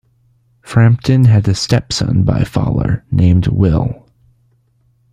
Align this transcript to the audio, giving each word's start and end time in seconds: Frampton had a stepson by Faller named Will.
Frampton 0.63 1.25
had 1.25 1.47
a 1.47 1.53
stepson 1.53 2.23
by 2.23 2.43
Faller 2.43 3.05
named 3.11 3.45
Will. 3.49 4.09